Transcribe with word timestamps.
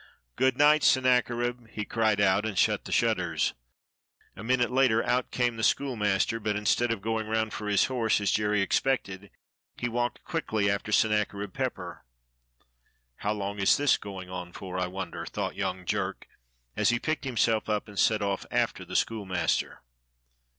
"Good 0.35 0.57
night, 0.57 0.81
Sennacherib," 0.81 1.67
he 1.67 1.85
cried 1.85 2.19
out, 2.19 2.43
and 2.43 2.57
shut 2.57 2.85
the 2.85 2.91
shutters. 2.91 3.53
A 4.35 4.43
minute 4.43 4.71
later 4.71 5.03
out 5.03 5.29
came 5.29 5.57
the 5.57 5.63
school 5.63 5.95
master, 5.95 6.39
but 6.39 6.55
instead 6.55 6.89
of 6.91 7.03
going 7.03 7.27
round 7.27 7.53
for 7.53 7.67
his 7.67 7.85
horse, 7.85 8.19
as 8.19 8.31
Jerry 8.31 8.61
expected, 8.63 9.29
he 9.77 9.87
walked 9.87 10.23
quickly 10.23 10.71
after 10.71 10.91
Sennacherib 10.91 11.53
Pepper. 11.53 12.03
"How 13.17 13.33
long 13.33 13.59
is 13.59 13.77
this 13.77 13.95
going 13.97 14.27
on 14.27 14.53
for, 14.53 14.79
I 14.79 14.87
wonder?" 14.87 15.23
thought 15.23 15.53
young 15.55 15.85
Jerk, 15.85 16.25
as 16.75 16.89
he 16.89 16.97
picked 16.97 17.25
himself 17.25 17.69
up 17.69 17.87
and 17.87 17.99
set 17.99 18.23
off 18.23 18.43
after 18.49 18.83
the 18.83 18.95
schoolmaster. 18.95 19.83